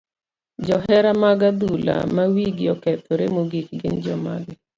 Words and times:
Johera 0.67 1.11
mag 1.23 1.39
adhula 1.49 1.95
ma 2.15 2.23
wigi 2.33 2.65
okethore 2.75 3.25
mogik 3.35 3.67
gin 3.79 3.95
jomage? 4.03 4.53